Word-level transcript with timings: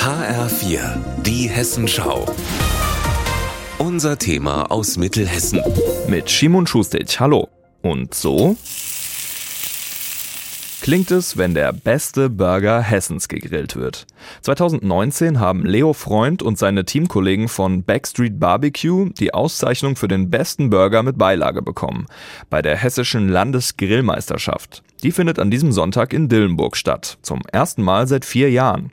HR4, 0.00 0.96
die 1.26 1.46
Hessenschau. 1.46 2.24
Unser 3.76 4.18
Thema 4.18 4.70
aus 4.70 4.96
Mittelhessen. 4.96 5.60
Mit 6.08 6.30
Shimon 6.30 6.66
Schustic, 6.66 7.20
hallo. 7.20 7.50
Und 7.82 8.14
so 8.14 8.56
klingt 10.80 11.10
es, 11.10 11.36
wenn 11.36 11.52
der 11.52 11.74
beste 11.74 12.30
Burger 12.30 12.80
Hessens 12.80 13.28
gegrillt 13.28 13.76
wird. 13.76 14.06
2019 14.40 15.38
haben 15.38 15.66
Leo 15.66 15.92
Freund 15.92 16.42
und 16.42 16.56
seine 16.56 16.86
Teamkollegen 16.86 17.48
von 17.48 17.82
Backstreet 17.82 18.40
Barbecue 18.40 19.10
die 19.10 19.34
Auszeichnung 19.34 19.96
für 19.96 20.08
den 20.08 20.30
besten 20.30 20.70
Burger 20.70 21.02
mit 21.02 21.18
Beilage 21.18 21.60
bekommen. 21.60 22.06
Bei 22.48 22.62
der 22.62 22.78
hessischen 22.78 23.28
Landesgrillmeisterschaft. 23.28 24.82
Die 25.02 25.12
findet 25.12 25.38
an 25.38 25.50
diesem 25.50 25.72
Sonntag 25.72 26.12
in 26.12 26.28
Dillenburg 26.28 26.76
statt. 26.76 27.16
Zum 27.22 27.40
ersten 27.50 27.82
Mal 27.82 28.06
seit 28.06 28.26
vier 28.26 28.50
Jahren. 28.50 28.92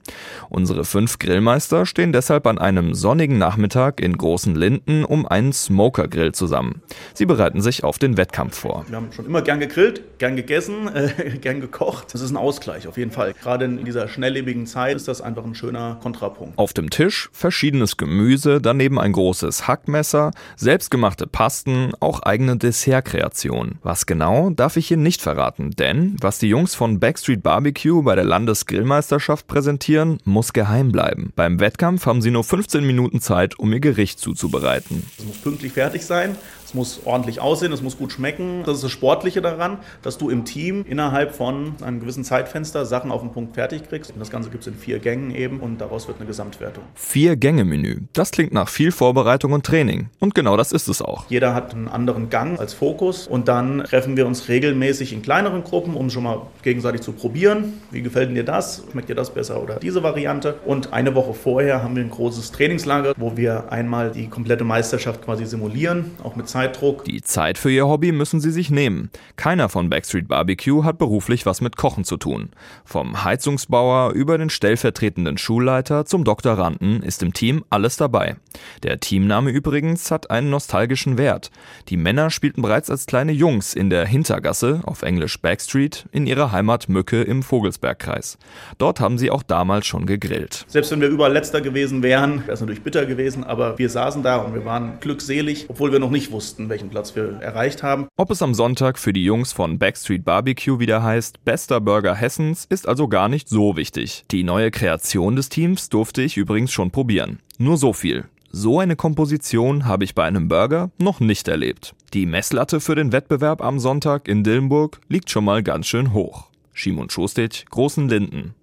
Unsere 0.49 0.85
fünf 0.85 1.19
Grillmeister 1.19 1.85
stehen 1.85 2.13
deshalb 2.13 2.47
an 2.47 2.57
einem 2.57 2.93
sonnigen 2.93 3.37
Nachmittag 3.37 3.99
in 3.99 4.17
Großen 4.17 4.55
Linden 4.55 5.03
um 5.03 5.27
einen 5.27 5.51
Smoker-Grill 5.51 6.31
zusammen. 6.31 6.81
Sie 7.13 7.25
bereiten 7.25 7.61
sich 7.61 7.83
auf 7.83 7.99
den 7.99 8.15
Wettkampf 8.15 8.57
vor. 8.57 8.85
Wir 8.87 8.95
haben 8.95 9.11
schon 9.11 9.25
immer 9.25 9.41
gern 9.41 9.59
gegrillt, 9.59 10.17
gern 10.17 10.37
gegessen, 10.37 10.87
äh, 10.93 11.37
gern 11.41 11.59
gekocht. 11.59 12.13
Das 12.13 12.21
ist 12.21 12.31
ein 12.31 12.37
Ausgleich 12.37 12.87
auf 12.87 12.97
jeden 12.97 13.11
Fall. 13.11 13.33
Gerade 13.33 13.65
in 13.65 13.83
dieser 13.83 14.07
schnelllebigen 14.07 14.65
Zeit 14.65 14.95
ist 14.95 15.09
das 15.09 15.21
einfach 15.21 15.43
ein 15.43 15.55
schöner 15.55 15.99
Kontrapunkt. 16.01 16.57
Auf 16.57 16.71
dem 16.71 16.89
Tisch 16.89 17.29
verschiedenes 17.33 17.97
Gemüse, 17.97 18.61
daneben 18.61 18.99
ein 18.99 19.11
großes 19.11 19.67
Hackmesser, 19.67 20.31
selbstgemachte 20.55 21.27
Pasten, 21.27 21.91
auch 21.99 22.21
eigene 22.21 22.55
Dessertkreationen. 22.55 23.79
Was 23.83 24.05
genau, 24.05 24.51
darf 24.51 24.77
ich 24.77 24.87
hier 24.87 24.97
nicht 24.97 25.21
verraten, 25.21 25.71
denn 25.71 25.96
denn 25.97 26.15
was 26.21 26.39
die 26.39 26.47
Jungs 26.47 26.75
von 26.75 26.99
Backstreet 26.99 27.43
Barbecue 27.43 28.01
bei 28.03 28.15
der 28.15 28.23
Landesgrillmeisterschaft 28.23 29.47
präsentieren, 29.47 30.19
muss 30.23 30.53
geheim 30.53 30.91
bleiben. 30.91 31.31
Beim 31.35 31.59
Wettkampf 31.59 32.05
haben 32.05 32.21
sie 32.21 32.31
nur 32.31 32.43
15 32.43 32.85
Minuten 32.85 33.19
Zeit, 33.19 33.59
um 33.59 33.73
ihr 33.73 33.79
Gericht 33.79 34.19
zuzubereiten. 34.19 35.03
Es 35.17 35.25
muss 35.25 35.37
pünktlich 35.37 35.73
fertig 35.73 36.05
sein, 36.05 36.35
es 36.67 36.73
muss 36.73 36.99
ordentlich 37.05 37.39
aussehen, 37.39 37.71
es 37.71 37.81
muss 37.81 37.97
gut 37.97 38.11
schmecken. 38.11 38.63
Das 38.65 38.75
ist 38.75 38.83
das 38.83 38.91
Sportliche 38.91 39.41
daran, 39.41 39.77
dass 40.01 40.17
du 40.17 40.29
im 40.29 40.43
Team 40.43 40.83
innerhalb 40.85 41.33
von 41.33 41.75
einem 41.81 42.01
gewissen 42.01 42.25
Zeitfenster 42.25 42.85
Sachen 42.85 43.09
auf 43.09 43.21
den 43.21 43.31
Punkt 43.31 43.55
fertig 43.55 43.87
kriegst. 43.87 44.11
Und 44.11 44.19
das 44.19 44.29
Ganze 44.29 44.49
gibt 44.49 44.63
es 44.63 44.67
in 44.67 44.75
vier 44.75 44.99
Gängen 44.99 45.33
eben 45.33 45.61
und 45.61 45.79
daraus 45.79 46.09
wird 46.09 46.17
eine 46.17 46.27
Gesamtwertung. 46.27 46.83
Vier 46.93 47.37
Gänge-Menü. 47.37 48.01
Das 48.11 48.31
klingt 48.31 48.51
nach 48.51 48.67
viel 48.67 48.91
Vorbereitung 48.91 49.53
und 49.53 49.65
Training. 49.65 50.09
Und 50.19 50.35
genau 50.35 50.57
das 50.57 50.73
ist 50.73 50.89
es 50.89 51.01
auch. 51.01 51.29
Jeder 51.29 51.53
hat 51.53 51.73
einen 51.73 51.87
anderen 51.87 52.29
Gang 52.29 52.59
als 52.59 52.73
Fokus 52.73 53.27
und 53.27 53.47
dann 53.47 53.85
treffen 53.85 54.17
wir 54.17 54.27
uns 54.27 54.49
regelmäßig 54.49 55.13
in 55.13 55.21
kleineren 55.21 55.63
Gruppen, 55.63 55.86
um 55.95 56.09
schon 56.09 56.23
mal 56.23 56.41
gegenseitig 56.63 57.01
zu 57.01 57.11
probieren. 57.13 57.73
Wie 57.91 58.01
gefällt 58.01 58.35
dir 58.35 58.43
das? 58.43 58.83
Schmeckt 58.91 59.09
dir 59.09 59.15
das 59.15 59.33
besser 59.33 59.61
oder 59.61 59.75
diese 59.75 60.03
Variante? 60.03 60.55
Und 60.65 60.93
eine 60.93 61.15
Woche 61.15 61.33
vorher 61.33 61.83
haben 61.83 61.95
wir 61.95 62.03
ein 62.03 62.09
großes 62.09 62.51
Trainingslager, 62.51 63.13
wo 63.17 63.37
wir 63.37 63.71
einmal 63.71 64.11
die 64.11 64.27
komplette 64.27 64.63
Meisterschaft 64.63 65.23
quasi 65.23 65.45
simulieren, 65.45 66.11
auch 66.23 66.35
mit 66.35 66.49
Zeitdruck. 66.49 67.05
Die 67.05 67.21
Zeit 67.21 67.57
für 67.57 67.71
ihr 67.71 67.87
Hobby 67.87 68.11
müssen 68.11 68.39
sie 68.39 68.51
sich 68.51 68.69
nehmen. 68.69 69.09
Keiner 69.35 69.69
von 69.69 69.89
Backstreet 69.89 70.27
Barbecue 70.27 70.83
hat 70.83 70.97
beruflich 70.97 71.45
was 71.45 71.61
mit 71.61 71.77
Kochen 71.77 72.03
zu 72.03 72.17
tun. 72.17 72.49
Vom 72.85 73.23
Heizungsbauer 73.23 74.11
über 74.11 74.37
den 74.37 74.49
stellvertretenden 74.49 75.37
Schulleiter 75.37 76.05
zum 76.05 76.23
Doktoranden 76.23 77.01
ist 77.03 77.23
im 77.23 77.33
Team 77.33 77.63
alles 77.69 77.97
dabei. 77.97 78.35
Der 78.83 78.99
Teamname 78.99 79.51
übrigens 79.51 80.11
hat 80.11 80.31
einen 80.31 80.49
nostalgischen 80.49 81.17
Wert. 81.17 81.51
Die 81.89 81.97
Männer 81.97 82.29
spielten 82.29 82.61
bereits 82.61 82.89
als 82.89 83.05
kleine 83.05 83.31
Jungs 83.31 83.73
in 83.73 83.89
der 83.89 84.05
Hintergasse, 84.05 84.81
auf 84.83 85.01
Englisch 85.01 85.39
Backstreet, 85.39 85.67
in 86.11 86.25
ihrer 86.25 86.51
Heimat 86.51 86.89
Mücke 86.89 87.21
im 87.21 87.43
Vogelsbergkreis. 87.43 88.37
Dort 88.77 88.99
haben 88.99 89.17
sie 89.17 89.29
auch 89.29 89.43
damals 89.43 89.85
schon 89.85 90.05
gegrillt. 90.05 90.65
Selbst 90.67 90.91
wenn 90.91 91.01
wir 91.01 91.07
überall 91.07 91.31
letzter 91.31 91.61
gewesen 91.61 92.01
wären, 92.01 92.41
wäre 92.41 92.53
es 92.53 92.59
natürlich 92.59 92.81
bitter 92.81 93.05
gewesen, 93.05 93.43
aber 93.43 93.77
wir 93.77 93.89
saßen 93.89 94.23
da 94.23 94.37
und 94.37 94.53
wir 94.53 94.65
waren 94.65 94.99
glückselig, 94.99 95.65
obwohl 95.69 95.91
wir 95.91 95.99
noch 95.99 96.09
nicht 96.09 96.31
wussten, 96.31 96.69
welchen 96.69 96.89
Platz 96.89 97.15
wir 97.15 97.39
erreicht 97.41 97.83
haben. 97.83 98.07
Ob 98.17 98.31
es 98.31 98.41
am 98.41 98.53
Sonntag 98.53 98.97
für 98.97 99.13
die 99.13 99.23
Jungs 99.23 99.53
von 99.53 99.77
Backstreet 99.77 100.25
Barbecue 100.25 100.79
wieder 100.79 101.03
heißt, 101.03 101.45
bester 101.45 101.79
Burger 101.79 102.15
Hessens, 102.15 102.65
ist 102.69 102.87
also 102.87 103.07
gar 103.07 103.29
nicht 103.29 103.49
so 103.49 103.77
wichtig. 103.77 104.25
Die 104.31 104.43
neue 104.43 104.71
Kreation 104.71 105.35
des 105.35 105.49
Teams 105.49 105.89
durfte 105.89 106.23
ich 106.23 106.37
übrigens 106.37 106.71
schon 106.71 106.89
probieren. 106.89 107.39
Nur 107.59 107.77
so 107.77 107.93
viel. 107.93 108.25
So 108.49 108.79
eine 108.79 108.95
Komposition 108.95 109.85
habe 109.85 110.03
ich 110.03 110.15
bei 110.15 110.23
einem 110.23 110.47
Burger 110.47 110.89
noch 110.97 111.19
nicht 111.19 111.47
erlebt. 111.47 111.93
Die 112.13 112.25
Messlatte 112.25 112.79
für 112.79 112.95
den 112.95 113.11
Wettbewerb 113.11 113.61
am 113.61 113.79
Sonntag 113.79 114.27
in 114.27 114.43
Dillenburg 114.43 114.99
liegt 115.09 115.29
schon 115.29 115.45
mal 115.45 115.61
ganz 115.63 115.87
schön 115.87 116.13
hoch. 116.13 116.47
Schimon 116.73 117.09
Schostic, 117.09 117.65
Großen 117.69 118.07
Linden. 118.07 118.53